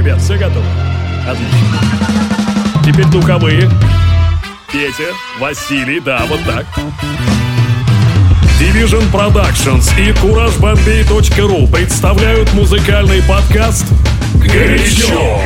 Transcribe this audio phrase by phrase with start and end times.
[0.00, 0.64] Ребят, все готовы?
[1.28, 1.78] Отлично.
[2.82, 3.68] Теперь духовые.
[4.72, 6.64] Петя, Василий, да, вот так.
[8.58, 13.84] Division Productions и CourageBombay.ru представляют музыкальный подкаст
[14.36, 15.38] «Горячо».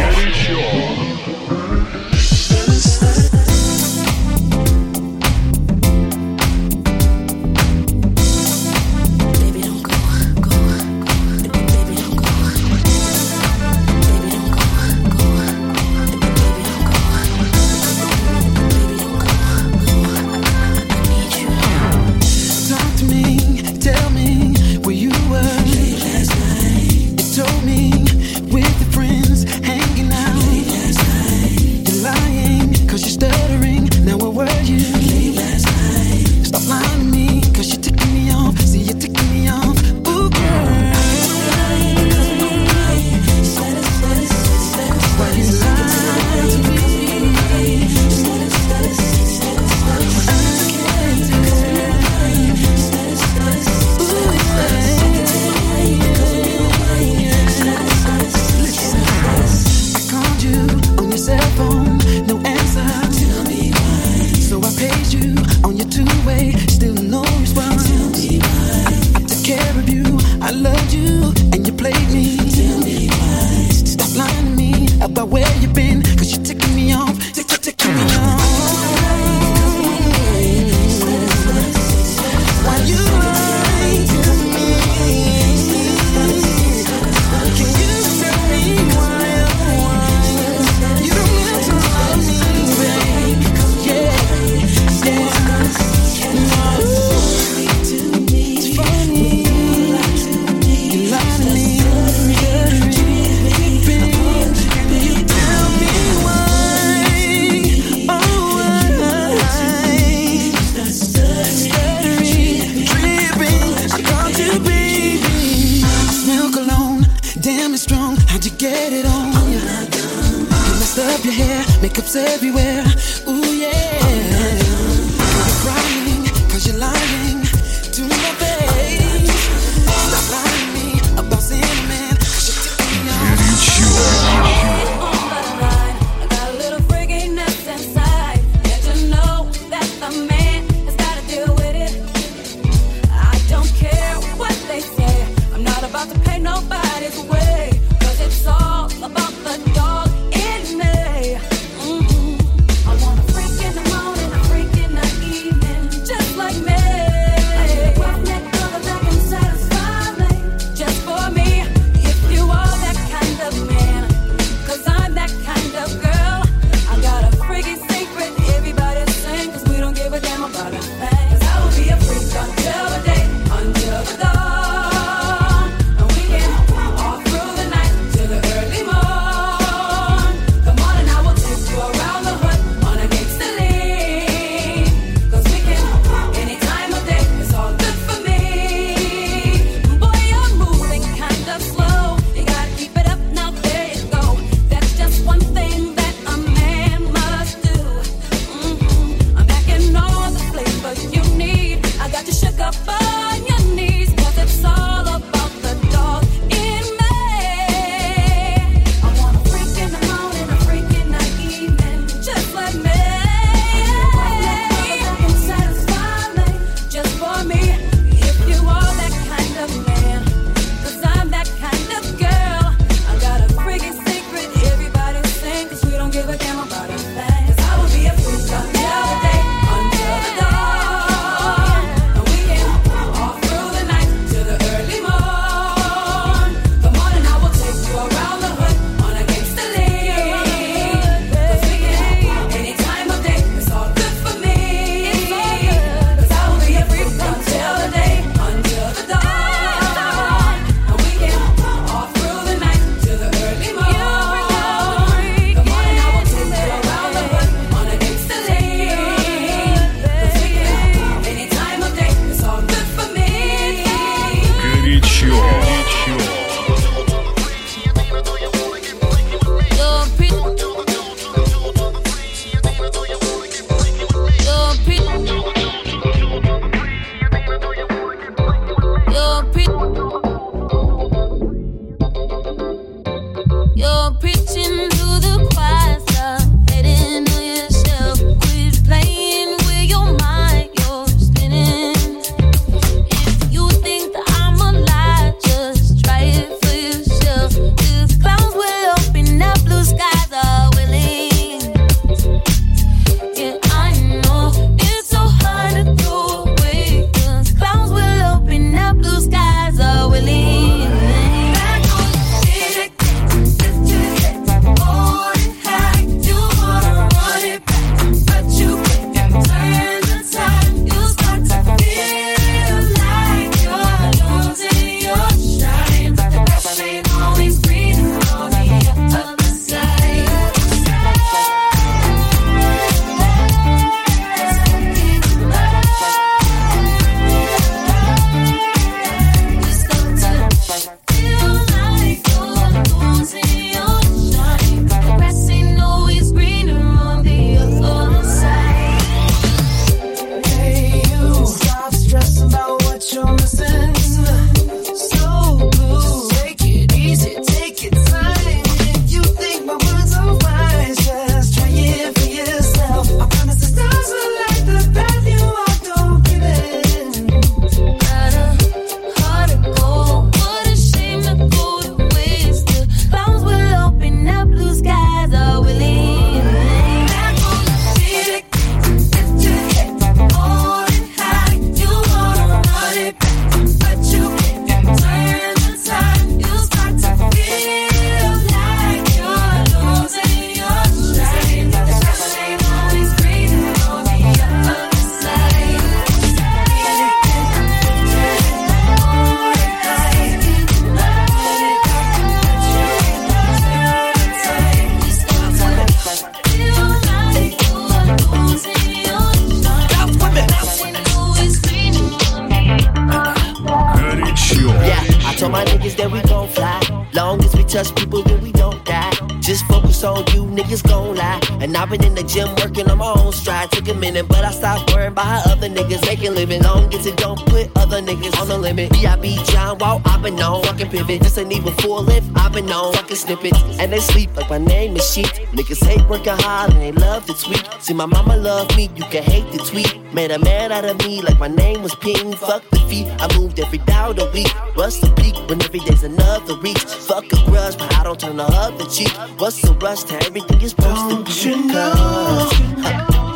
[431.15, 431.25] Pivot.
[431.25, 433.61] This ain't even full lift, I've been on fucking snippets.
[433.79, 435.27] And they sleep like my name is sheep.
[435.53, 437.67] Niggas hate working hard and they love to tweet.
[437.81, 440.01] See, my mama love me, you can hate the tweet.
[440.13, 442.33] Made a man out of me like my name was Ping.
[442.35, 443.79] Fuck the feet, I moved every
[444.11, 444.53] of the week.
[444.75, 446.79] What's the peak when every day's another reach?
[446.79, 449.13] Fuck a grudge, but I don't turn the other cheek.
[449.39, 451.51] What's the rush to everything you're supposed don't to be?
[451.51, 452.51] You know,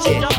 [0.06, 0.20] yeah.
[0.20, 0.37] Just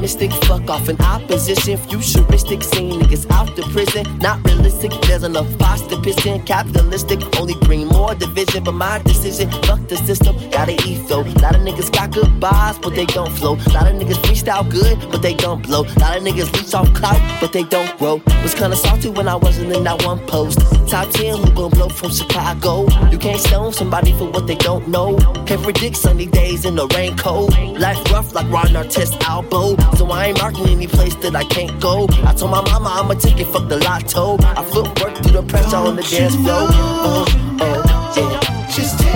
[0.00, 1.76] Mystic, fuck off in opposition.
[1.76, 4.04] Futuristic, seeing niggas out the prison.
[4.18, 6.00] Not realistic, there's enough box to.
[6.46, 8.64] Capitalistic, only bring more division.
[8.64, 10.74] But my decision, fuck the system, gotta
[11.08, 11.20] though.
[11.42, 13.54] Lot of niggas got good bars, but they don't flow.
[13.74, 15.82] Lot of niggas freestyle good, but they don't blow.
[15.82, 18.22] Lot of niggas reach off clout, but they don't grow.
[18.42, 20.58] Was kinda salty when I wasn't in that one post.
[20.88, 22.86] Top 10 who gon' blow from Chicago.
[23.10, 25.16] You can't stone somebody for what they don't know.
[25.46, 27.50] Can't predict sunny days in the rain cold.
[27.78, 29.76] Life rough like Ron Artest elbow.
[30.00, 32.06] So I ain't marking any place that I can't go.
[32.24, 34.38] I told my mama I'ma take it, fuck the lotto.
[34.40, 36.68] I footwork through the pressure on the dance floor.
[36.72, 37.26] Oh,
[37.60, 38.66] oh.
[38.74, 39.09] Just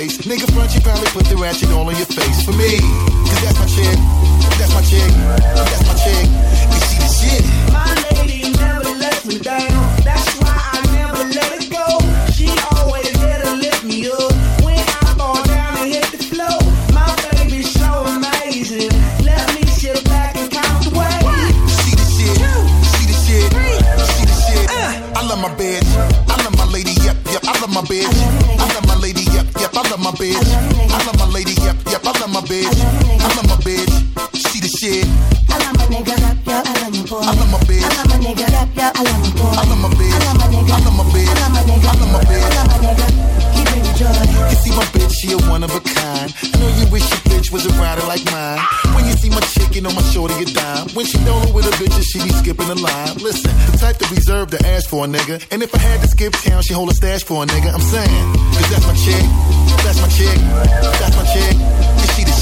[0.00, 0.18] place.
[0.18, 2.78] Nigga front, you probably put the ratchet all on your face for me.
[3.28, 3.98] Cause that's my chick,
[4.56, 5.10] that's my chick,
[5.52, 6.24] that's my chick.
[6.72, 7.42] And she the shit.
[7.72, 9.76] My lady never lets me down.
[10.04, 11.84] That's why I never let it go.
[12.32, 14.32] She always there to lift me up.
[14.64, 16.60] When I fall down and hit the floor,
[16.96, 18.92] my baby's so amazing.
[19.20, 21.20] Let me sit back and count the way.
[21.84, 22.36] She the shit,
[22.88, 23.48] she the shit,
[24.16, 24.64] she the shit.
[24.70, 25.18] Uh.
[25.18, 25.88] I love my bitch,
[26.32, 27.44] I love my lady, yep, yep.
[27.44, 28.59] I love my bitch,
[30.20, 32.04] bitch, I love my lady, yep, yep.
[32.04, 33.88] I love my bitch, I love my bitch.
[34.36, 35.08] She the shit,
[35.48, 37.24] I love my nigga, yep, yep, I love my boy.
[37.24, 37.80] I love my bitch.
[37.80, 39.48] I love my nigga, yep, yep, I love my boy.
[39.48, 40.76] I love my bitch, I love my nigga.
[40.76, 41.88] I love my bitch, I love my nigga.
[41.88, 42.44] I love my bitch.
[42.44, 43.06] I love my nigga.
[43.56, 44.12] He bring me joy.
[44.52, 46.28] You see my bitch, she a one of a kind.
[46.28, 48.60] I know you wish your bitch was a rider like mine.
[48.92, 50.92] When you see my chick, you know my shorty a dime.
[50.92, 51.39] When she her
[51.80, 53.16] bitches, she be skipping the line.
[53.16, 55.40] Listen, the type to reserve to ask for a nigga.
[55.50, 57.72] And if I had to skip town, she hold a stash for a nigga.
[57.72, 59.24] I'm saying, cause that's my chick,
[59.84, 60.38] that's my chick,
[61.00, 61.99] that's my chick.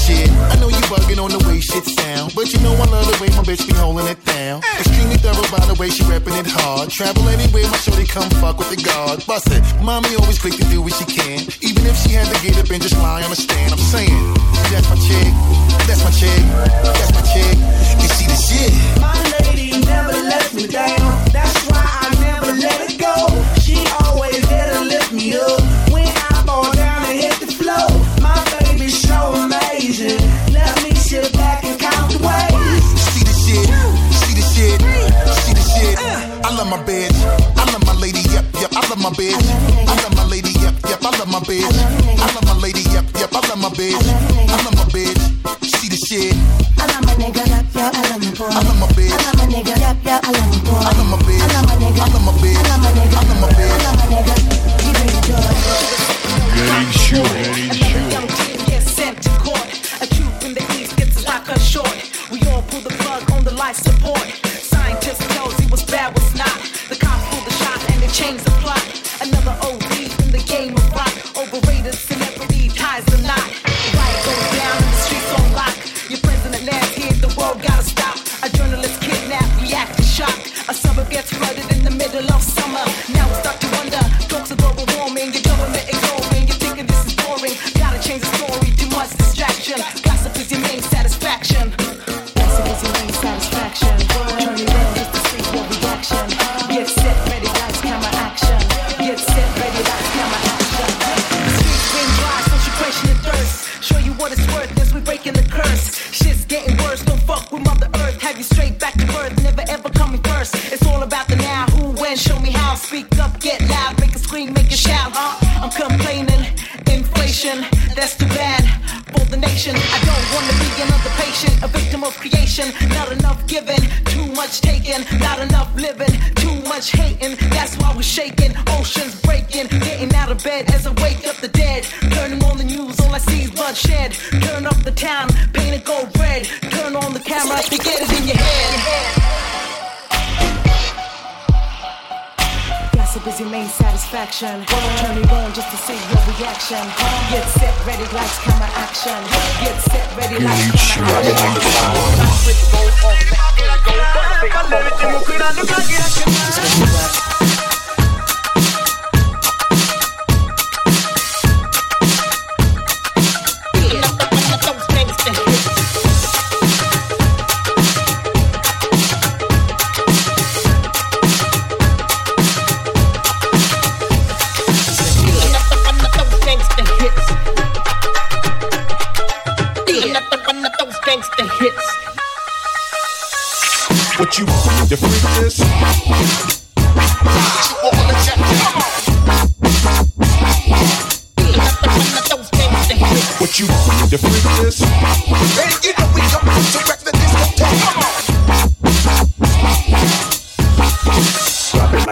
[0.09, 0.29] Shit.
[0.49, 2.33] I know you bugging on the way shit sound.
[2.33, 4.61] But you know I love the way my bitch be holding it down.
[4.81, 6.89] Extremely thorough by the way she repping it hard.
[6.89, 9.21] Travel anywhere, my shorty come fuck with the guard.
[9.29, 9.61] Bust it.
[9.85, 11.45] Mommy always quick to do what she can.
[11.61, 13.69] Even if she had to get up and just lie on the stand.
[13.71, 14.17] I'm saying,
[14.73, 15.29] that's my chick,
[15.85, 16.41] that's my chick,
[16.81, 17.55] that's my chick.
[18.01, 18.73] And she the shit.
[18.97, 19.13] My
[19.45, 21.05] lady never lets me down.
[21.29, 21.48] That's
[38.99, 40.99] love my bitch, I love my lady, yep, yep.
[41.01, 43.31] I love my bitch, I love my lady, yep, yep.
[43.31, 45.19] I love my bitch, I love my bitch.
[45.63, 46.35] She the shit,
[46.77, 48.47] I love my nigga, yep, yep, I love my boy.
[48.49, 50.39] I love my bitch, I love my nigga, yep, yep, I love my.
[50.39, 50.58] I love my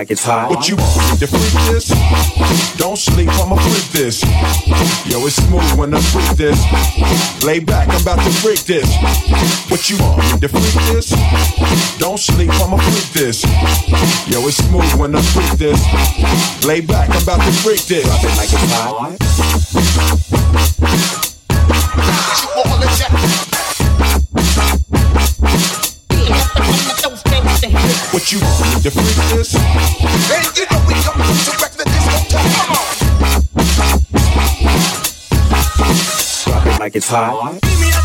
[0.08, 0.50] like it's hot.
[0.50, 1.90] What you want to freak this?
[2.78, 4.24] Don't sleep, I'ma freak this.
[5.06, 7.44] Yo, it's smooth when I freak this.
[7.44, 8.88] Lay back, I'm about to freak this.
[9.70, 11.10] What you want to freak this?
[12.00, 13.44] Don't sleep, I'ma freak this.
[14.28, 15.80] Yo, it's smooth when I freak this.
[16.66, 18.06] Lay back, I'm about to freak this.
[18.06, 19.18] Drop it like it's hot.
[22.80, 23.57] What you want
[28.28, 29.56] to freak this?
[29.56, 32.58] And you know we come to wreck the discotheque.
[36.44, 37.97] Drop it like it's hot.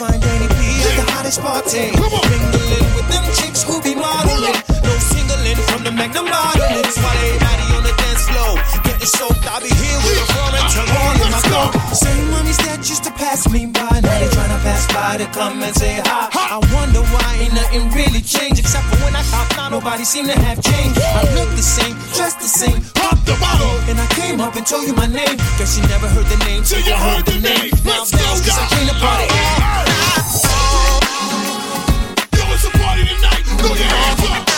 [0.00, 1.92] Find Danny B at the hottest party.
[1.92, 4.56] Mingling with them chicks who be modeling.
[4.80, 6.88] No singling from the Magnum modeling.
[7.04, 10.94] While everybody on the dance floor getting soaked, I'll be here with a foreign tongue
[11.04, 11.68] on in my flow.
[11.92, 13.79] Same mummies that used to pass me by,
[14.88, 16.28] by to come and say hi.
[16.32, 19.22] I wonder why ain't nothing really changed except for when I
[19.56, 21.00] now nobody seem to have changed.
[21.00, 24.66] I look the same, dress the same, pop the bottle, and I came up and
[24.66, 25.36] told you my name.
[25.58, 27.70] Guess you never heard the name till you heard the name.
[27.84, 29.26] Now dance, cause I came to party.
[29.30, 29.90] Oh,
[30.44, 31.00] oh,
[32.36, 33.44] Yo, it's a party tonight.
[33.60, 34.49] Throw your hands up.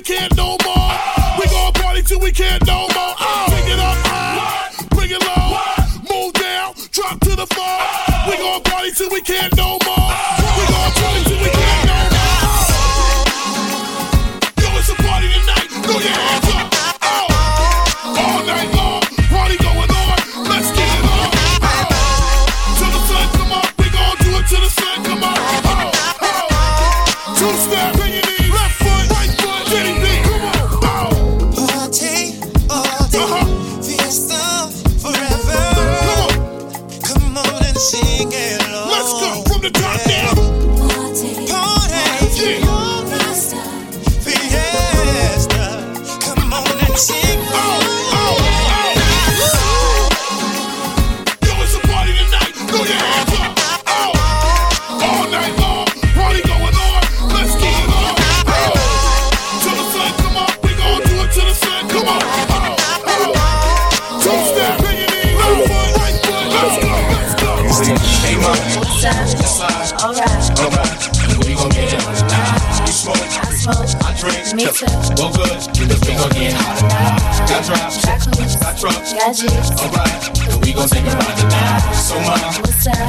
[0.00, 0.92] We can't no more.
[1.38, 3.12] We gon' party till we can't no more.
[3.12, 3.46] Uh, oh.
[3.50, 4.86] Take it up uh, high.
[4.96, 5.60] Bring it low.
[6.08, 6.72] Move down.
[6.90, 7.78] Drop to the floor.
[8.26, 9.49] We gon' party till we can't
[74.70, 74.94] I drink.
[74.94, 75.14] Me too.
[75.18, 77.18] Well, good, because we gon' get hot tonight.
[77.50, 79.12] Got drops, Got trucks.
[79.12, 79.70] Got juice.
[79.82, 81.92] Alright, and we gon' take a ride tonight.
[81.98, 82.54] So, up?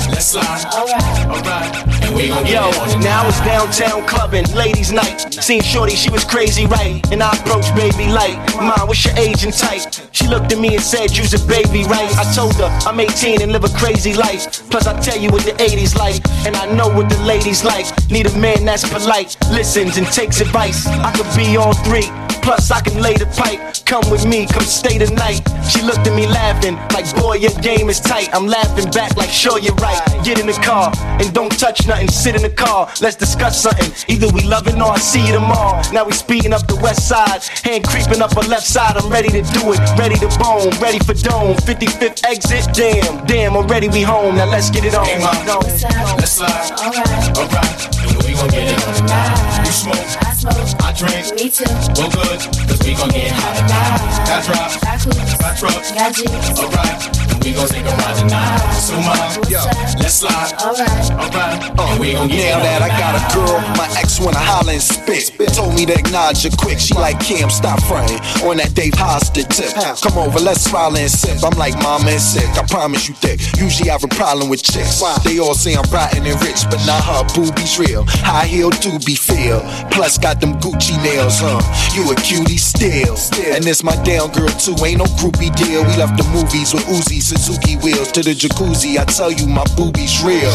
[0.10, 0.66] let's slide.
[0.74, 1.28] Alright.
[1.30, 3.04] Alright, and we gon' get Yo, it on tonight.
[3.04, 5.32] now it's downtown clubbing, ladies' night.
[5.34, 7.00] Seen Shorty, she was crazy, right?
[7.12, 10.01] And I approached baby like, Mom, what's your age and type?
[10.22, 12.16] She looked at me and said, You's a baby, right?
[12.16, 14.70] I told her, I'm 18 and live a crazy life.
[14.70, 17.88] Plus, I tell you what the 80s like, and I know what the ladies like.
[18.12, 20.86] Need a man that's polite, listens and takes advice.
[20.86, 22.31] I could be all three.
[22.42, 23.60] Plus, I can lay the pipe.
[23.86, 25.42] Come with me, come stay the night.
[25.70, 28.30] She looked at me laughing, like, boy, your game is tight.
[28.34, 30.02] I'm laughing back, like, sure, you're right.
[30.24, 32.10] Get in the car and don't touch nothing.
[32.10, 33.92] Sit in the car, let's discuss something.
[34.08, 35.82] Either we loving or I see you tomorrow.
[35.92, 38.98] Now we speeding up the west side, hand creeping up her left side.
[38.98, 41.56] I'm ready to do it, ready to bone, ready for dome.
[41.68, 44.36] 55th exit, damn, damn, already we home.
[44.36, 45.06] Now let's get it on.
[45.06, 45.46] Hey, mama.
[45.46, 45.58] Go.
[45.58, 46.18] What's up?
[46.18, 46.72] Let's slide.
[46.80, 49.66] Alright, Alright, and we gon' get it on.
[49.66, 50.82] You smoke, I smoke.
[50.82, 51.36] I drink.
[51.36, 51.66] Me too.
[52.00, 54.00] Well, good, cause we gon' get hot tonight.
[54.28, 55.38] Got drops, Got cookies.
[55.38, 55.92] got trucks.
[55.92, 56.60] Got juice.
[56.60, 58.60] Alright, we gon' take a ride tonight.
[58.80, 59.18] So, mom,
[59.50, 59.62] yo,
[60.00, 60.54] let's slide.
[60.62, 61.60] Alright, alright.
[61.78, 64.82] Uh, we gon' get now that I got a girl, my ex wanna holler and
[64.82, 65.32] spit.
[65.54, 66.80] Told me to acknowledge her quick.
[66.80, 69.74] She like Kim, stop fronting on that Dave Hollister tip.
[70.02, 71.44] Come over, let's smile and sip.
[71.44, 72.48] I'm like mama and sick.
[72.58, 73.40] I promise you thick.
[73.60, 75.02] Usually I have a problem with chicks.
[75.24, 78.06] They all say I'm rotten and rich, but not her boobies real.
[78.24, 79.62] High heel do be feel.
[79.92, 81.60] Plus got them Gucci nails, huh?
[81.94, 83.18] You a cutie still.
[83.54, 84.76] And this my down girl too.
[84.86, 85.84] Ain't no groupie deal.
[85.84, 88.98] We left the movies with Uzi Suzuki wheels to the jacuzzi.
[88.98, 90.54] I tell you my boobies real.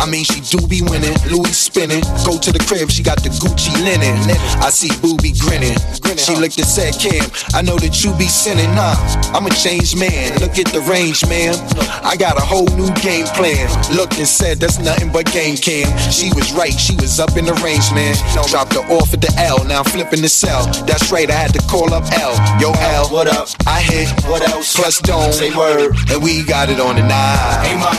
[0.00, 1.14] I mean she do be winning.
[1.30, 2.02] Louis spinning.
[2.24, 4.16] Go to the crib, she got the Gucci linen.
[4.60, 5.76] I see booby grinning.
[6.16, 8.68] She looked and said, Cam, I know that you be sinning.
[8.74, 8.94] Nah,
[9.32, 10.38] I'm a changed man.
[10.40, 11.56] Look at the range, man.
[12.04, 13.68] I got a whole new game plan.
[13.96, 15.88] Looked and said, that's nothing but game cam.
[16.10, 18.14] She was right, she was up in the range, man.
[18.48, 20.66] Dropped her off at the L, now I'm flipping the cell.
[20.86, 22.36] That's right, I had to call up L.
[22.60, 23.48] Yo, L, what up?
[23.66, 24.76] I hit, what else?
[24.76, 27.64] Plus don't say word, and we got it on the nine.
[27.64, 27.96] Hey, mom,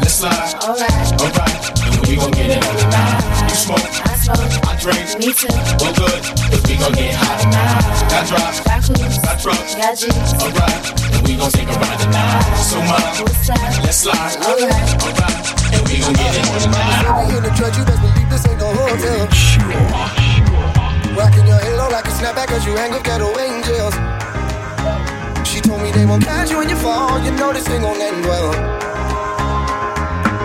[0.00, 0.54] let's slide.
[0.64, 2.08] Alright, alright.
[2.08, 3.50] We gon' get it on tonight.
[3.50, 5.04] You smoke, I smoke, I drink.
[5.20, 5.52] Me too.
[5.78, 7.84] Well, good, cause we gon' get hot tonight.
[8.08, 10.32] Got drops, got clues, got trucks, got G's.
[10.40, 12.56] Alright, and we gon' take a ride tonight.
[12.64, 13.04] So, mom,
[13.84, 14.40] let's slide.
[14.40, 15.56] Alright, alright.
[15.74, 17.36] And we gon' get it on tonight.
[17.36, 20.25] in the church, you best believe this ain't no hotel.
[21.16, 23.94] Rocking your halo like a snapback as you hang with ghetto angels.
[25.48, 27.18] She told me they won't catch you when you fall.
[27.24, 28.52] You know this ain't gon' end well.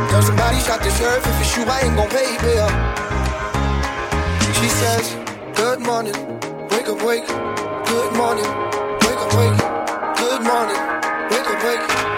[0.10, 1.28] Girl, somebody shot the sheriff.
[1.28, 2.70] If it's you, I ain't gon' pay bail.
[4.56, 5.12] She says,
[5.56, 6.16] Good morning,
[6.72, 7.28] wake up, wake.
[7.28, 8.48] Good morning,
[9.04, 9.60] wake up, wake.
[10.24, 10.82] Good morning,
[11.32, 11.64] wake up.
[11.66, 12.11] Wake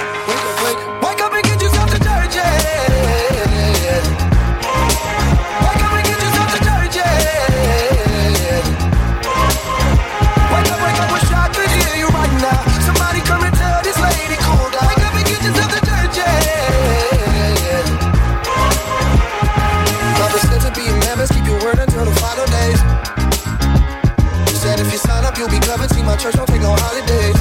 [26.03, 27.39] See, my church don't take no holidays.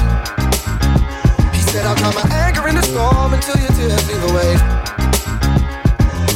[1.55, 4.55] He said I'll calm my anger in the storm until your tears leave away.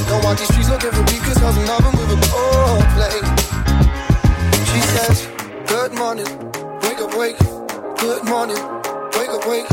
[0.08, 3.18] Don't want these streets looking for beef, cause cause another with a cold play.
[4.72, 5.28] She says,
[5.68, 6.28] Good morning,
[6.84, 7.40] wake up, wake.
[7.98, 8.60] Good morning,
[9.16, 9.70] wake up, wake.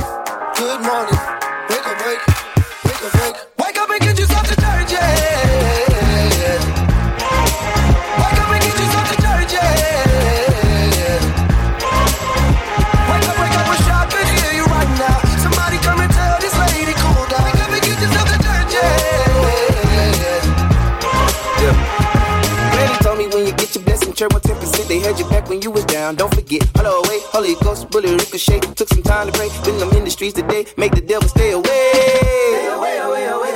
[0.55, 1.19] Good morning,
[1.71, 2.23] wake up, wake.
[2.85, 3.37] Wake up, wake.
[3.59, 5.54] Wake up and get yourself to church, yeah.
[24.95, 26.15] They had you back when you was down.
[26.15, 28.61] Don't forget, hello, wait, Holy Ghost, bullet ricochet.
[28.79, 31.51] Took some time to pray, been them in the streets today, make the devil stay
[31.51, 31.91] away.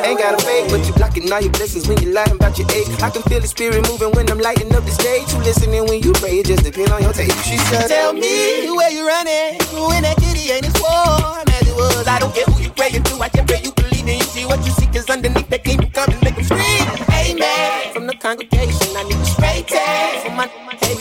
[0.03, 2.67] Ain't got a fake, but you blocking all your blessings when you lying about your
[2.75, 2.89] age.
[3.03, 5.31] I can feel the spirit moving when I'm lighting up the stage.
[5.33, 7.39] You listening when you pray, it just depend on your taste.
[7.47, 11.77] She said, Tell me where you running, when that kitty ain't as warm as it
[11.77, 12.09] was.
[12.09, 14.45] I don't care who you praying to, I just pray you believe and you see
[14.45, 15.79] what you seek is underneath that king.
[15.83, 16.83] You come and make them scream.
[17.15, 17.93] Amen.
[17.95, 20.49] From the congregation, I need a straight tag for my
[20.83, 20.98] cases.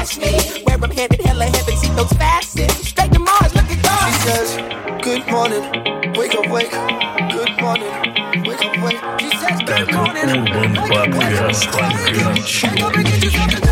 [0.00, 2.88] And ask me where I'm headed, hell or heaven, see those facets.
[2.88, 4.12] Straight to Mars, look at God.
[4.14, 4.56] She says,
[5.02, 6.70] Good morning, wake up, wake.
[7.30, 7.92] Good morning,
[8.46, 9.20] wake up, wake.
[9.20, 12.72] She says, Good morning, Urban Podcast Gigante.
[12.72, 13.69] wake up and get yourself to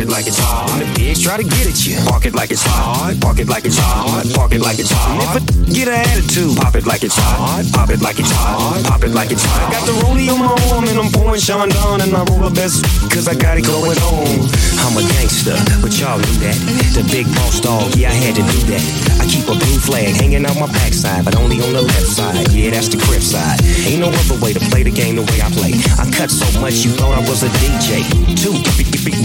[0.00, 0.99] it like it's hot.
[1.18, 3.18] Try to get at you, park it like it's hot.
[3.20, 4.22] Park it like it's hot.
[4.34, 5.10] Park it like it's hot.
[5.10, 7.66] And if a get an attitude, pop it like it's hot.
[7.74, 8.78] Pop it like it's hot.
[8.86, 9.70] Pop it like it's hot.
[9.70, 12.54] I got the rollie on my arm and I'm pouring Chandon and I roll the
[12.54, 14.38] best cause I got it going on.
[14.86, 16.56] I'm a gangster, but y'all knew that.
[16.94, 18.82] The big boss dog, yeah, I had to do that.
[19.18, 22.54] I keep a blue flag hanging out my backside, but only on the left side.
[22.54, 23.58] Yeah, that's the crib side.
[23.82, 25.74] Ain't no other way to play the game the way I play.
[25.98, 28.06] I cut so much you thought I was a DJ.
[28.38, 28.54] Two,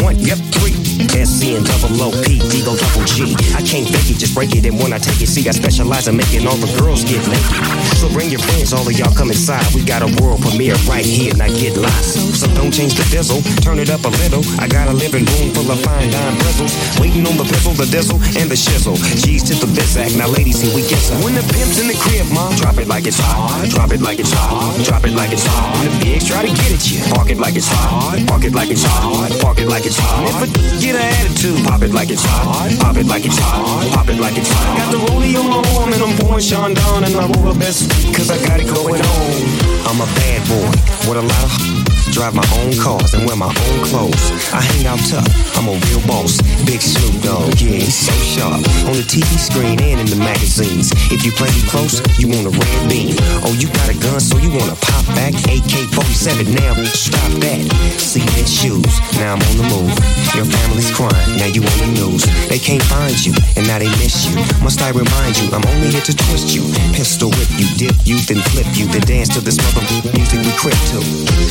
[0.01, 0.73] one, yep, three.
[1.25, 3.35] SC and double O P, D go double G.
[3.55, 4.65] I can't fake it, just break it.
[4.65, 7.59] And when I take it, see, I specialize in making all the girls get naked.
[7.99, 9.65] So bring your friends, all of y'all come inside.
[9.73, 12.05] We got a world premiere right here, now get live.
[12.35, 14.43] So don't change the diesel, turn it up a little.
[14.59, 16.75] I got a living room full of fine dime bristles.
[16.99, 18.95] Waiting on the pizzle, the dizzle, and the shizzle.
[19.23, 21.21] G's to the bizac, now ladies, here we get some.
[21.23, 23.67] When the pimp's in the crib, mom, drop it like it's hot.
[23.69, 24.77] Drop it like it's hot.
[24.83, 25.75] Drop it like it's hot.
[25.81, 28.19] When the pigs try to get at you, park it like it's hot.
[28.27, 29.31] Park it like it's hot.
[29.41, 30.45] Park it like it's hot.
[30.79, 32.71] Get an attitude, pop it like it's hot.
[32.79, 33.89] Pop it like it's hot.
[33.93, 34.77] Pop it like it's hot.
[34.77, 37.89] Got the rollie on my arm and I'm pouring Chandon and I roll the best
[38.15, 39.65] cause I got it going on.
[39.89, 40.69] I'm a bad boy
[41.09, 44.23] with a lot of drive my own cars and wear my own clothes.
[44.55, 45.27] I hang out tough,
[45.59, 46.39] I'm a real boss.
[46.63, 48.63] Big Snoop Dogg, yeah, he's so sharp.
[48.87, 50.95] On the TV screen and in the magazines.
[51.11, 53.19] If you play me close, you want a red beam.
[53.43, 55.35] Oh, you got a gun, so you wanna pop back?
[55.51, 57.67] AK 47, now stop that.
[57.99, 59.91] Cement shoes, now I'm on the move.
[60.39, 61.14] Your family's crying,
[61.45, 62.04] now you on the news.
[62.55, 64.39] They can't find you, and now they miss you.
[64.63, 66.63] Must I remind you, I'm only here to twist you.
[66.95, 69.83] Pistol whip you, dip you, then flip you, then dance to this mother
[70.15, 71.03] music we crip to.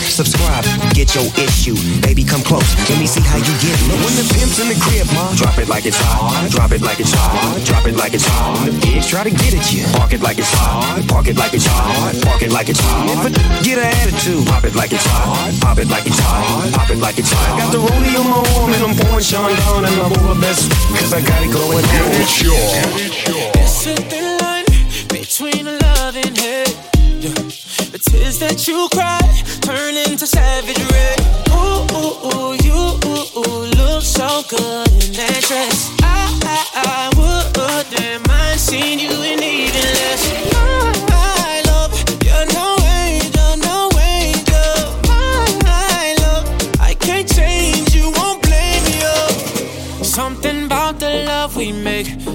[0.08, 0.64] Subscribe
[0.96, 1.76] get your issue.
[2.00, 4.00] Baby, come close, let me see how you get loose.
[4.00, 6.48] When the pimp's in the crib, ma, drop it like it's hot.
[6.48, 7.60] Drop it like it's hot.
[7.68, 8.64] Drop it like it's hot.
[8.64, 11.04] When the pigs try to get at you, park it like it's hot.
[11.04, 12.16] Park it like it's hot.
[12.24, 13.12] Park it like it's hot.
[13.12, 15.52] If it get an attitude, pop it like it's hot.
[15.60, 16.72] Pop it like it's hot.
[16.72, 17.60] Pop it like it's hot.
[17.60, 20.70] Got the rollie on my arm and I'm pouring Chandon and I'm over best
[21.04, 22.10] cause I got it going on.
[22.22, 22.54] It's your.
[23.60, 24.64] It's a thin line
[25.08, 26.76] between love and hate.
[27.92, 29.20] The tears that you cry
[29.60, 31.20] turn into savage red.
[31.50, 36.03] Ooh, ooh, ooh, you ooh, ooh, look so good in that dress.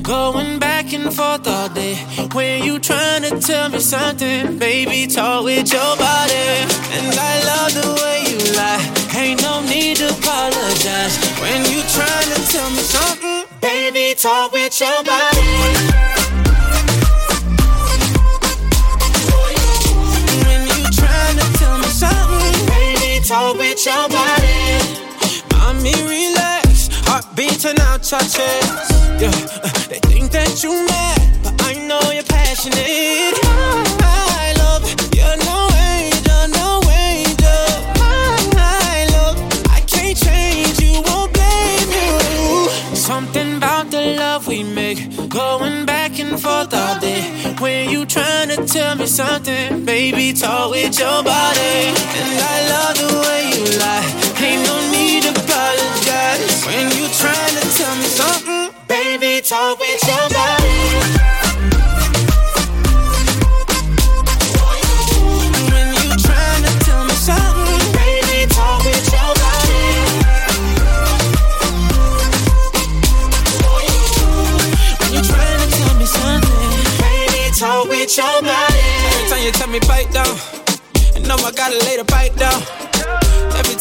[0.10, 1.94] Going back and forth all day.
[2.34, 6.50] When you trying to tell me something, baby, talk with your body.
[6.98, 8.82] And I love the way you lie.
[9.16, 11.16] Ain't no need to apologize.
[11.44, 15.48] When you trying to tell me something, baby, talk with your body.
[20.46, 24.58] When you trying tell me something, baby, talk with your body.
[25.54, 26.90] Mommy, relax.
[27.06, 29.00] Heart beating out your chest.
[29.20, 29.32] Yeah,
[29.64, 29.89] uh,
[30.60, 31.20] that you mad
[31.62, 33.38] I know you're passionate.
[34.00, 34.84] My love,
[35.16, 37.66] you're no angel, no angel.
[38.60, 39.38] My love,
[39.70, 42.96] I can't change, you oh won't blame you.
[42.96, 47.22] Something about the love we make, going back and forth all day.
[47.60, 51.94] When you trying to tell me something, baby, talk with your body.
[52.20, 53.99] And I love the way you lie,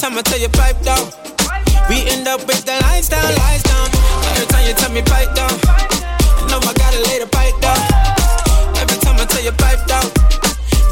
[0.09, 1.05] time I tell you pipe down,
[1.90, 3.88] we end up with the lights down, lights down.
[4.33, 5.53] Every time you tell me pipe down,
[6.40, 7.77] you know I gotta lay the pipe down.
[8.81, 10.09] Every time I tell you pipe down,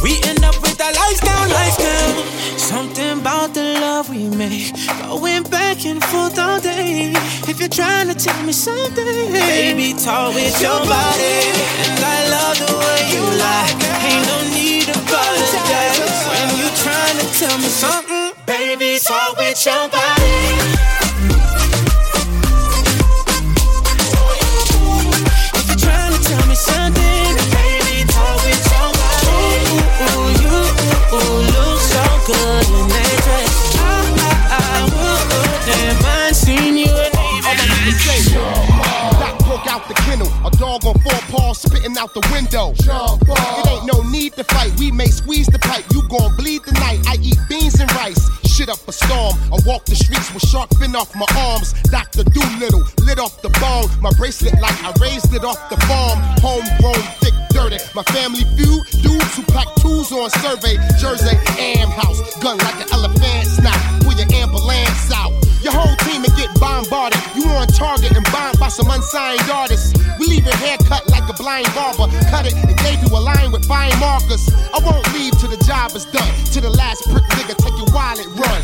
[0.03, 2.13] we end up with the lights down, lights down.
[2.59, 4.77] Something about the love we make,
[5.09, 7.15] going back and forth all day.
[7.49, 11.37] If you're trying to tell me something, baby, talk with your body.
[11.89, 13.71] And I love the way you lie.
[14.05, 16.05] Ain't no need to apologize.
[16.29, 18.05] When you trying to tell me something, baby, talk with your body.
[18.05, 18.16] If you're trying to tell me something,
[19.07, 20.77] talk with your body.
[40.47, 42.73] The dog on four paws spitting out the window.
[42.73, 45.85] It ain't no need to fight, we may squeeze the pipe.
[45.93, 46.86] You gon' bleed tonight.
[46.86, 46.86] I
[48.97, 49.37] storm.
[49.53, 51.73] I walk the streets with shark fin off my arms.
[51.93, 52.25] Dr.
[52.25, 53.89] Dolittle lit off the bone.
[54.01, 56.19] My bracelet like I raised it off the farm.
[56.41, 57.79] Homegrown, thick, dirty.
[57.95, 60.77] My family feud dudes who pack tools on survey.
[60.97, 62.21] Jersey, Am House.
[62.41, 62.89] Gun like an
[68.77, 69.97] some unsigned artists.
[70.21, 72.13] We leave your hair cut like a blind barber.
[72.29, 74.53] Cut it and gave you a line with fine markers.
[74.53, 76.29] I won't leave till the job is done.
[76.53, 78.61] To the last prick nigga, take your wallet, run.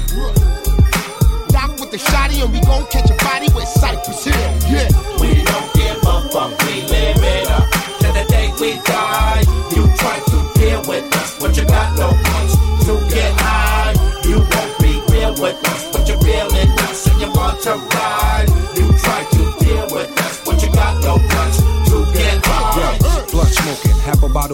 [1.49, 4.37] Doc with the shotty and we gon' catch a body with Cypress Hill.
[4.69, 4.93] Yeah.
[5.17, 7.65] We don't give a fuck, we live it up
[8.05, 9.41] to the day we die.
[9.73, 12.53] You try to deal with us, but you got no punch
[12.85, 13.97] to get high.
[14.29, 15.92] You won't be real with us,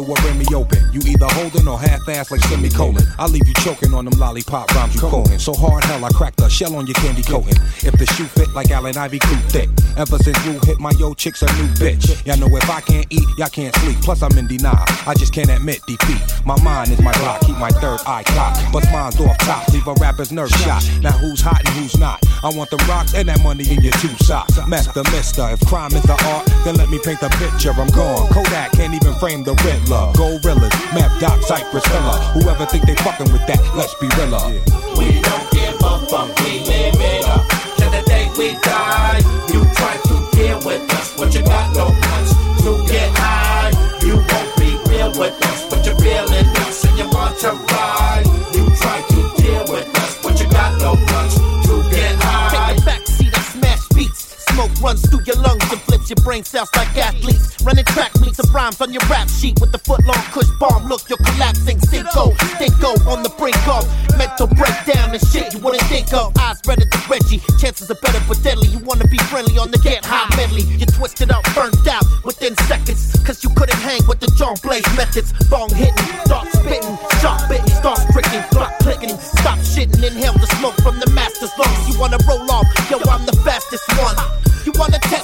[0.07, 0.79] bottle open.
[0.93, 3.03] You either holding or half ass like semicolon.
[3.19, 5.39] I leave you choking on them lollipop rhymes you quoting.
[5.39, 7.57] So hard hell, I cracked the shell on your candy coating.
[7.83, 9.69] If the shoe fit like Allen Ivy, crew thick.
[9.97, 12.25] Ever since you hit my yo chick's a new bitch.
[12.27, 14.01] Y'all know if I can't eat, y'all can't sleep.
[14.01, 14.85] Plus I'm in denial.
[15.07, 16.23] I just can't admit defeat.
[16.45, 18.73] My mind is my block, keep my third eye cocked.
[18.73, 20.83] Bust mine's off top, leave a rapper's nerve shot.
[21.03, 22.25] Now who's hot and who's not?
[22.43, 24.55] I want them rocks and that money in your two socks.
[24.67, 27.73] Master Mister, if crime is the art, then let me paint the picture.
[27.73, 28.29] I'm gone.
[28.29, 29.55] Kodak can't even frame the
[29.89, 30.13] Riddler.
[30.15, 32.19] Gorillas, Map Doc, Cypress Hiller.
[32.37, 34.61] Whoever think they fucking with that, let's be realer.
[34.97, 37.45] We don't give a fuck, we live it up
[37.79, 39.21] to the day we die.
[39.49, 42.31] You try to deal with us, but you got no punch
[42.65, 43.73] to get high.
[44.05, 48.25] You won't be real with us, but you're feeling us and you want to ride.
[48.53, 52.75] You try to deal with us, but you got no punch to get high.
[52.75, 54.45] Take a back seat and smash beats.
[54.53, 57.61] Smoke runs through your lungs and flips your brain cells like athletes.
[57.65, 60.87] Running track meets of rhymes on your rap sheet with the foot long cush bomb.
[60.89, 61.81] Look, you're collapsing.
[61.81, 63.85] Cinco, Stinko on the brink of
[64.17, 66.33] mental breakdown and shit you wouldn't think of.
[66.39, 67.41] Eyes redder than Reggie.
[67.59, 68.69] Chances are better but deadly.
[68.69, 70.63] You wanna be friendly on the get high medley.
[70.63, 73.13] You twisted up, burnt out within seconds.
[73.25, 75.33] Cause you couldn't hang with the John Blaze methods.
[75.51, 79.17] Bong hitting, start spitting, sharp bitten, start stricken, clock clicking.
[79.19, 81.89] Stop shitting, inhale the smoke from the master's lungs.
[81.89, 84.17] You wanna roll off, yo, I'm the fastest one.
[84.65, 85.18] You wanna test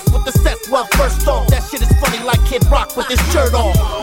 [2.97, 3.94] with his shirt off.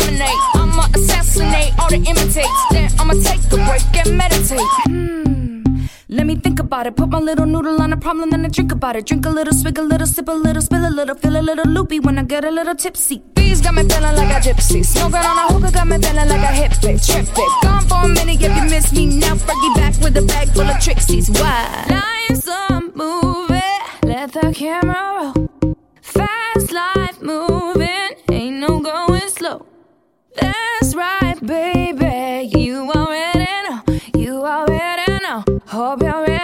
[0.00, 0.40] Laminate.
[0.54, 2.62] I'ma assassinate all the imitates.
[2.70, 4.60] Then I'ma take a break and meditate.
[4.86, 5.86] Hmm.
[6.08, 6.96] Let me think about it.
[6.96, 9.06] Put my little noodle on a problem, then I drink about it.
[9.06, 11.66] Drink a little, swig a little, sip a little, spill a little, feel a little
[11.66, 13.22] loopy when I get a little tipsy.
[13.34, 14.84] Bees got me feeling like a gypsy.
[14.84, 17.06] Smoking on a hookah got me feeling like a hippie.
[17.06, 17.62] Trip it.
[17.62, 19.34] Gone for a minute if you miss me now.
[19.36, 21.30] Fergie back with a bag full of tricksies.
[21.40, 21.86] Why?
[21.88, 23.60] Life's a movie.
[24.02, 25.76] Let the camera roll.
[26.02, 27.99] Fast life moving.
[30.36, 32.50] That's right, baby.
[32.58, 33.82] You already know.
[34.16, 35.44] You already know.
[35.66, 36.39] Hope you're ready,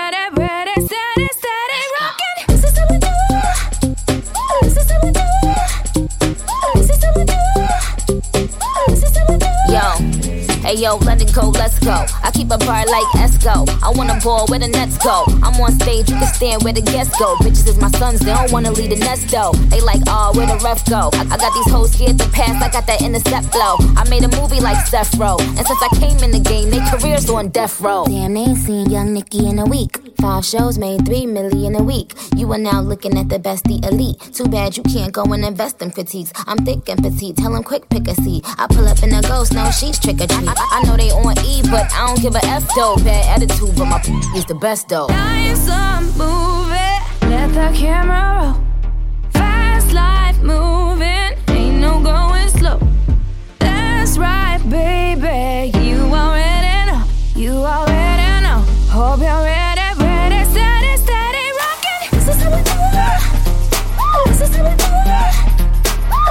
[10.67, 12.05] Yo, hey yo, let it go, let's go.
[12.25, 13.69] I keep a bar like Esco.
[13.85, 15.23] I wanna ball where the nets go.
[15.41, 17.37] I'm on stage, you can stand where the guests go.
[17.37, 19.53] Bitches is my sons, they don't wanna leave the nest though.
[19.71, 21.11] They like, oh, where the ref go?
[21.13, 23.77] I, I got these hoes scared to pass, I got that intercept flow.
[23.97, 25.37] I made a movie like Seth Row.
[25.39, 28.05] And since I came in the game, they careers on death row.
[28.07, 30.01] Damn, they ain't seen young Nicky in a week.
[30.21, 32.13] Five shows made three million a week.
[32.35, 34.19] You are now looking at the best, the elite.
[34.35, 36.33] Too bad you can't go and invest in critiques.
[36.47, 38.45] I'm thick and petite, tell 'em quick pick a seat.
[38.59, 40.56] I pull up in a ghost, no, she's trick or treat.
[40.59, 42.97] I, know they on E, but I don't give a F though.
[42.97, 44.01] Bad attitude, but my
[44.37, 45.07] is the best though.
[45.07, 46.97] Life's a movie.
[47.31, 49.31] Let the camera roll.
[49.33, 51.33] Fast life moving.
[51.49, 52.81] Ain't no going slow.
[53.59, 55.77] That's right, baby.
[55.79, 57.05] You already know.
[57.35, 58.65] You already know.
[58.89, 62.09] Hope you're ready, ready, steady, steady, rocking.
[62.13, 63.21] This is how we do it.
[64.29, 65.35] This is how we do it.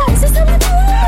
[0.07, 1.04] This is how we do it.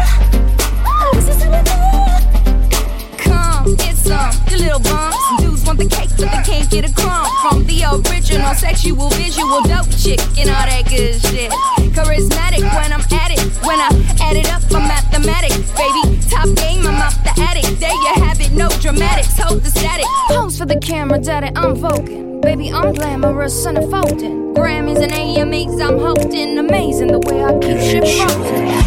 [4.78, 5.42] Some, little bumps.
[5.42, 9.62] Dudes want the cake, but they can't get a crumb from the original sexual, visual,
[9.64, 11.52] dope chick and all that good shit.
[11.94, 13.42] Charismatic when I'm at it.
[13.66, 13.90] When I
[14.22, 16.20] add it up, I'm mathematic, baby.
[16.30, 17.66] Top game, I'm out the attic.
[17.80, 20.06] There you have it, no dramatics, hold the static.
[20.28, 22.42] Pose for the camera, daddy, I'm voguing.
[22.42, 23.78] Baby, I'm glamorous and.
[23.78, 26.58] Grammys and AMAs, I'm holding.
[26.58, 28.87] Amazing the way I keep shit frozen.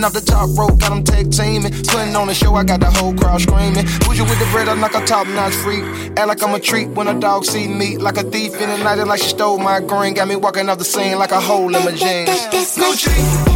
[0.00, 1.72] Jumping off the top rope, got them tag teaming.
[1.84, 3.84] Putting on the show, I got the whole crowd screaming.
[4.00, 5.82] Bougie with the bread, I'm like a top notch freak.
[6.16, 7.98] Act like I'm a treat when a dog see me.
[7.98, 10.14] Like a thief in the night, like she stole my green.
[10.14, 12.30] Got me walking off the scene like a hole in my jeans.
[12.76, 13.49] Gucci.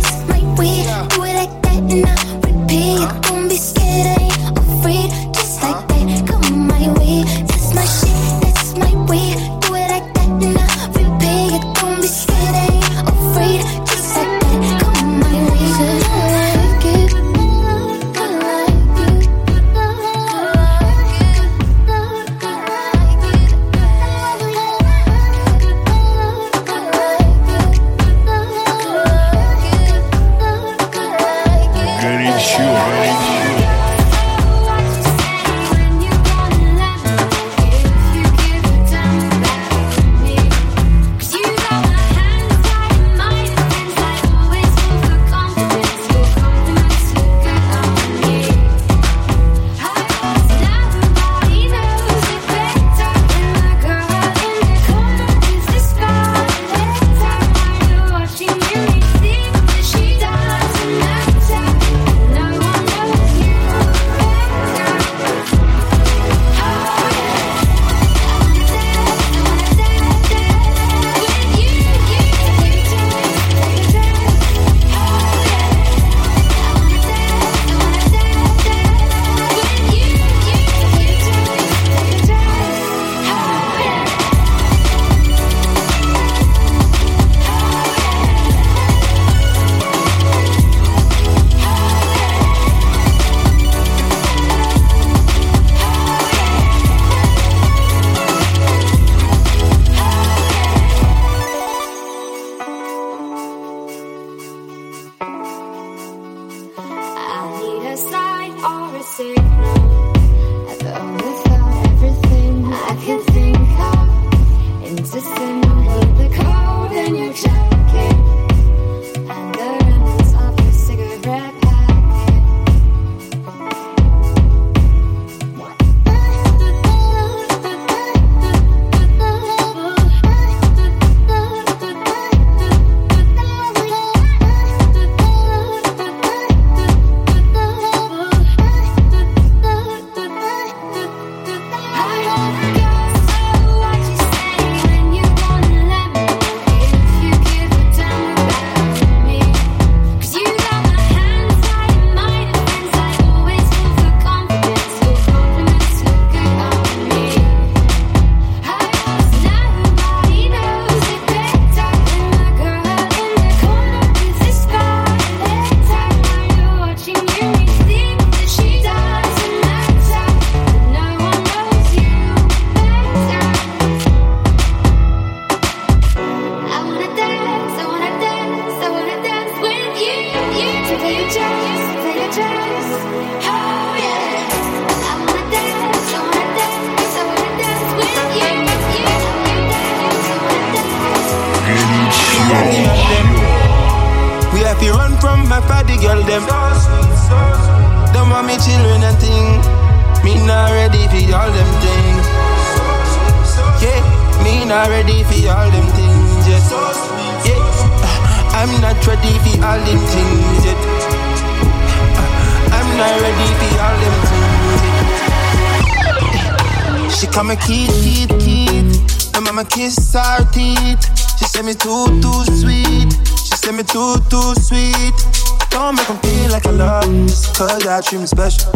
[227.94, 228.72] I treat me special.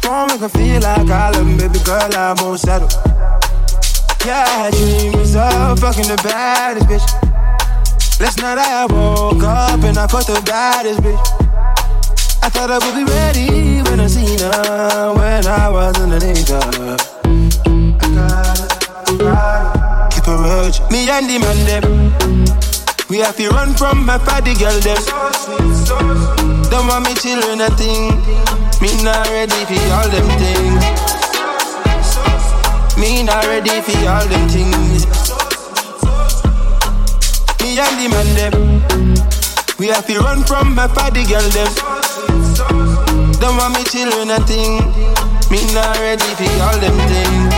[0.00, 2.88] Don't make her feel like I love me, baby girl, I won't settle.
[4.24, 7.04] Yeah, I dreams of fucking the baddest bitch.
[8.18, 11.20] Last night I woke up and I fucked the baddest bitch.
[12.42, 16.64] I thought I would be ready when I seen her, when I was underneath her.
[16.64, 16.88] I
[18.16, 20.14] got, I got it.
[20.14, 20.80] Keep her urge.
[20.90, 24.96] Me and the man them, we have to run from my party girl them.
[24.96, 26.37] So sweet, so sweet.
[26.70, 28.12] Don't want me children a thing.
[28.80, 30.84] Me not ready for all them things.
[32.98, 35.06] Me not ready for all them things.
[37.62, 38.54] Me and the man them.
[39.78, 41.72] We have to run from my party girl them.
[43.40, 44.78] Don't want me children a thing.
[45.50, 47.54] Me not ready for all them things.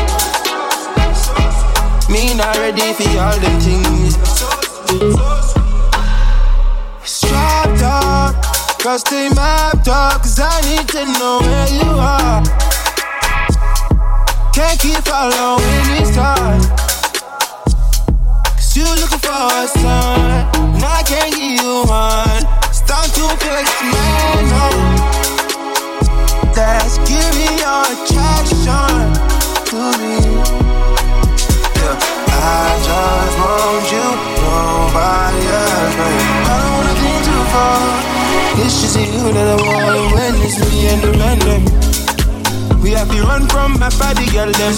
[2.09, 5.40] Me not ready for all them things.
[8.83, 12.43] Cause they mapped up, cause I need to know where you are.
[14.55, 16.67] Can't keep following these stars.
[18.57, 22.41] Cause you looking for a sign, and I can't give you one.
[22.73, 24.67] Start to flex my no.
[26.55, 29.05] That's giving your attraction
[29.69, 30.17] to me.
[31.77, 32.01] Yeah,
[32.33, 34.09] I just want you,
[34.41, 36.25] nobody else, baby.
[36.49, 38.10] I don't wanna think too far.
[38.63, 41.65] It's just you that I want when it's me and the random.
[42.83, 44.53] We have to run from my body, girl.
[44.53, 44.77] Them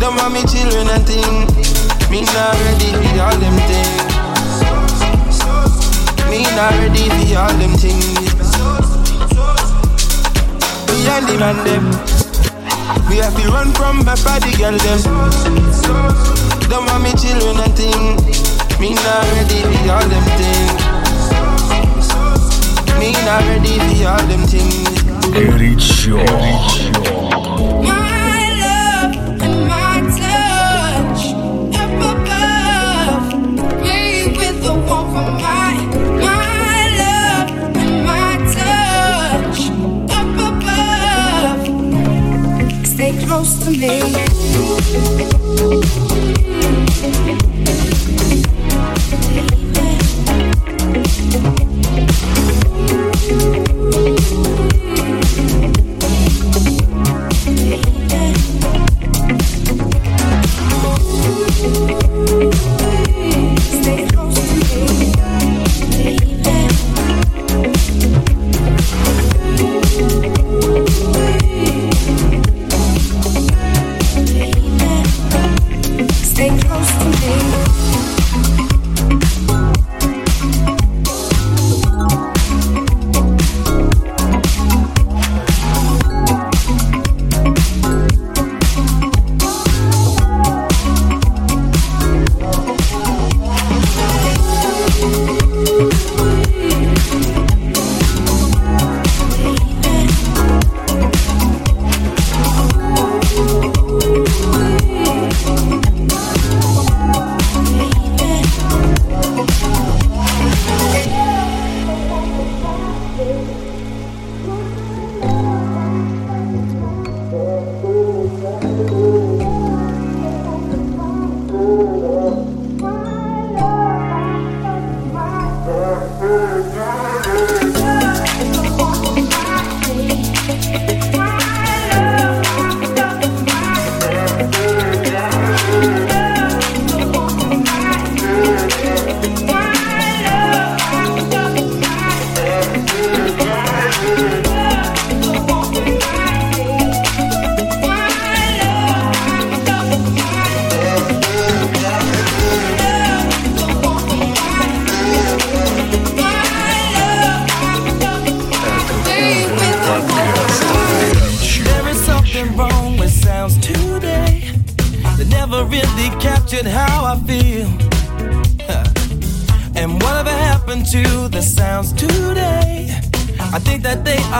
[0.00, 1.44] don't want me children and thing.
[2.08, 4.00] Me not ready for all them things.
[6.32, 8.16] Me not ready for all them things.
[10.88, 11.84] Me and the man them.
[13.08, 14.72] We have to run from my body, girl.
[14.72, 15.00] Them
[16.68, 18.16] don't want me children and thing.
[18.80, 20.85] Me not ready for all them things.
[22.98, 25.04] Me not ready for all them things.
[25.36, 26.24] Eric Shaw.
[27.82, 31.22] My love and my touch
[31.82, 33.26] up above.
[33.82, 34.00] Me
[34.38, 35.76] with the my.
[36.24, 37.50] My love
[37.82, 39.60] and my touch
[40.18, 41.62] up above.
[42.86, 44.15] Stay close to me.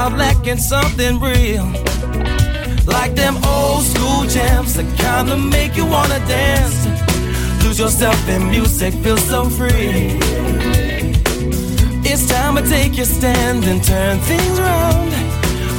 [0.07, 1.67] Are lacking something real.
[2.87, 6.79] Like them old school jams that kinda make you wanna dance.
[7.65, 10.19] Lose yourself in music, feel so free.
[12.11, 15.11] It's time to take your stand and turn things around.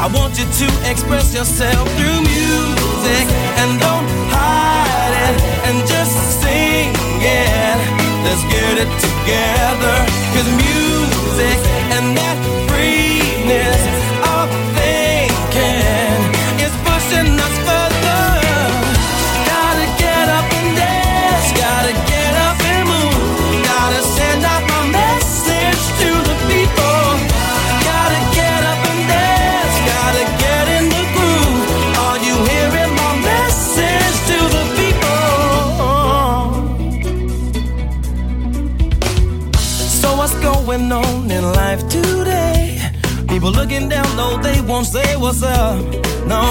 [0.03, 3.25] I want you to express yourself through music
[3.61, 6.89] and don't hide it and just sing
[7.39, 7.77] it.
[8.25, 9.95] Let's get it together.
[10.33, 11.59] Cause music
[11.95, 13.96] and that freeness
[43.57, 45.79] looking down, no, they won't say what's up.
[46.27, 46.43] No,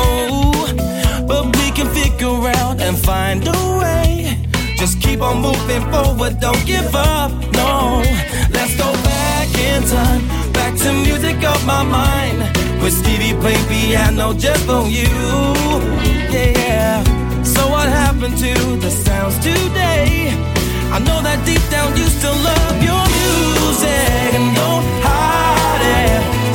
[1.31, 4.37] but we can figure out and find a way.
[4.77, 7.31] Just keep on moving forward, don't give up.
[7.61, 8.03] No,
[8.51, 12.39] let's go back in time, back to music of my mind.
[12.83, 15.11] With Stevie play piano just for you.
[16.37, 17.03] Yeah.
[17.45, 18.53] So what happened to
[18.85, 20.35] the sounds today?
[20.97, 26.46] I know that deep down you still love your music and don't hide it.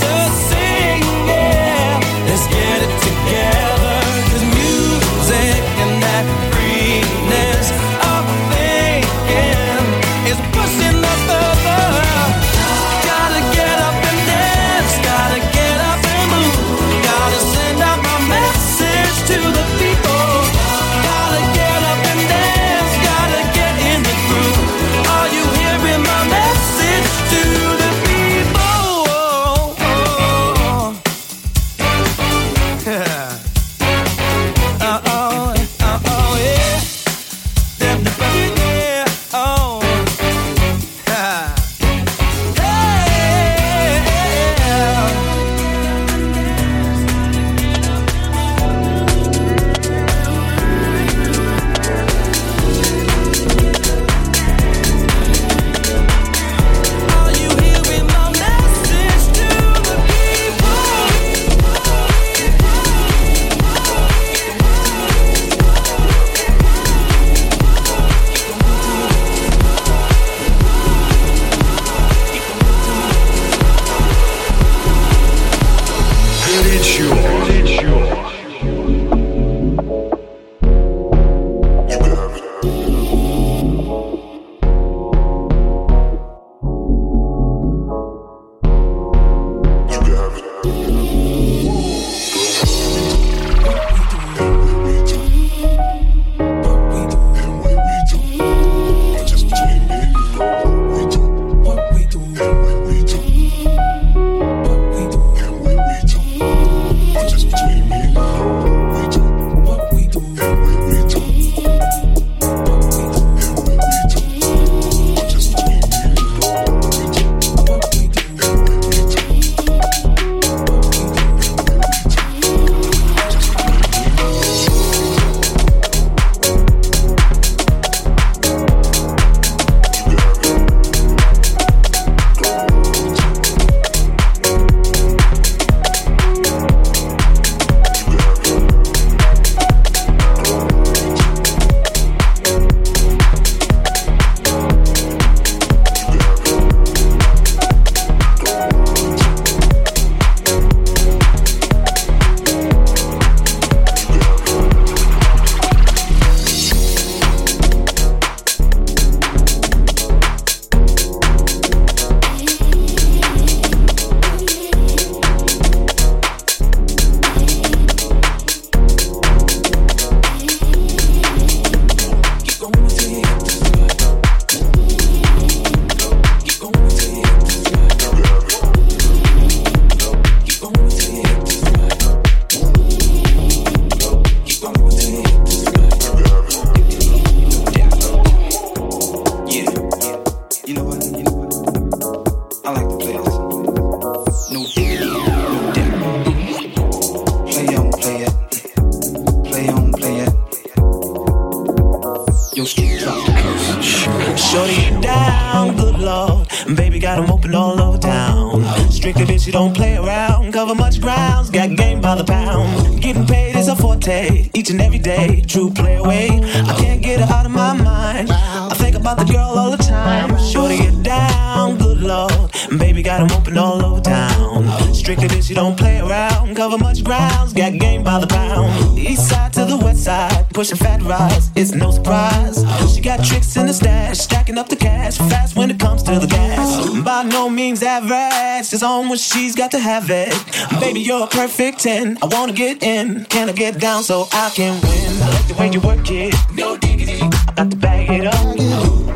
[228.61, 228.99] Pound.
[228.99, 231.51] East side to the west side, pushing fat rides.
[231.55, 232.63] It's no surprise.
[232.93, 236.19] She got tricks in the stash, stacking up the cash fast when it comes to
[236.19, 236.89] the gas.
[237.03, 240.33] By no means average, it's on when she's got to have it.
[240.79, 242.17] Baby, you're a perfect 10.
[242.21, 245.21] I wanna get in, can I get down so I can win?
[245.21, 247.21] I like the way you work it, no diggity.
[247.21, 248.35] I got to bag it up.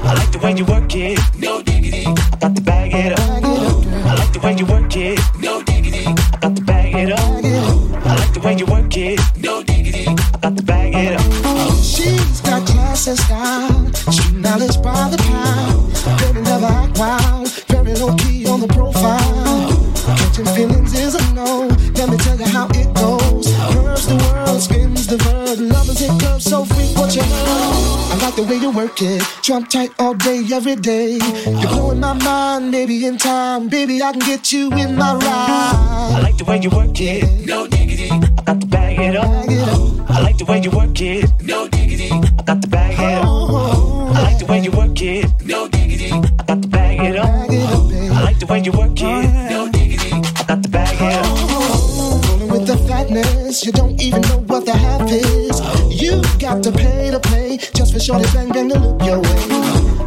[0.05, 2.05] I like the way you work it, no diggity.
[2.05, 3.43] I got to bag it up.
[4.05, 5.19] I like the way you work it,
[8.45, 10.05] way you work it, no diggity.
[10.07, 11.75] I got to bag it up.
[11.83, 15.91] She's got class and style, street knowledge by the pound.
[16.19, 19.93] Very never act wild, very low key on the profile.
[20.17, 21.67] Catching feelings is a no.
[21.95, 23.47] Let me tell you how it goes.
[23.73, 25.59] Curves the world, spins the verb.
[25.59, 27.84] Lovers hit clubs so freak what you know.
[28.15, 29.21] I like the way you work it.
[29.43, 31.19] Trump tight all day, every day.
[31.45, 33.67] You're blowing my mind, maybe in time.
[33.67, 36.13] Baby, I can get you in my ride.
[36.15, 37.45] I like the way you work it.
[37.45, 38.09] No diggity.
[38.09, 40.09] I got to bag it up.
[40.09, 41.29] I like the way you work it.
[41.43, 42.09] No diggity.
[42.09, 43.25] I got to bag it up.
[44.15, 45.29] I like the way you work it.
[45.43, 46.11] No diggity.
[46.13, 47.27] I got to bag it up.
[47.27, 49.51] I like the way you work it.
[49.51, 50.11] No diggity.
[50.13, 52.29] I got to bag it up.
[52.29, 55.74] Rolling with the fatness, you don't even know what the half is.
[56.15, 59.45] You got to pay to play just for shorty bang bang to look your way.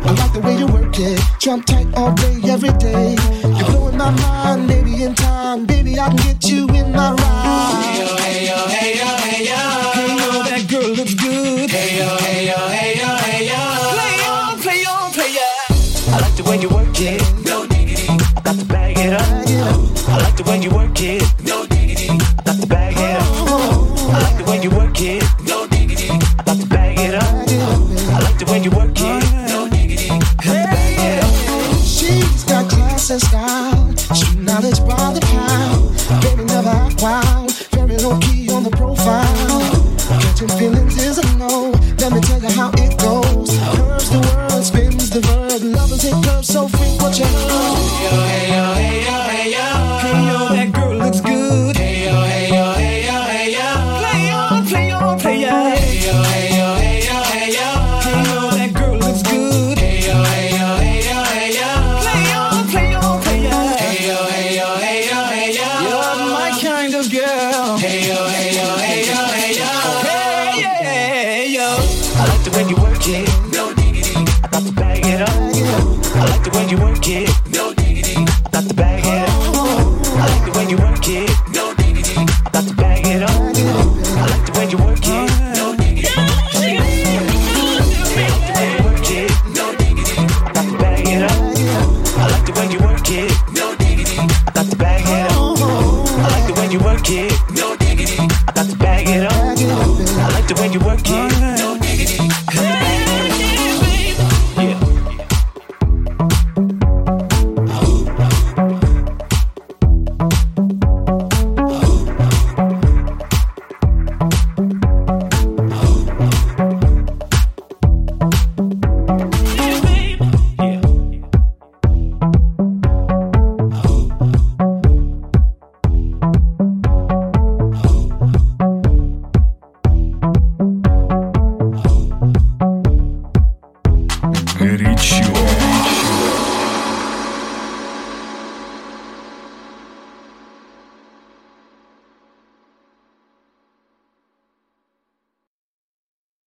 [0.08, 3.16] I like the way you work it, Trump tight all day, every day.
[3.42, 7.84] You're blowing my mind, maybe in time, baby I can get you in my ride.
[7.84, 9.60] Hey yo, hey yo, hey yo, hey yo.
[9.98, 11.70] Hey yo, that girl looks good.
[11.70, 13.60] Hey yo, hey yo, hey yo, hey yo.
[13.96, 16.14] Play on, play on, play on.
[16.14, 17.20] I like the way you work it.
[17.44, 18.08] No diggity.
[18.08, 19.28] I got to bag it up.
[20.08, 21.22] I like the way you work it.
[33.24, 33.77] Got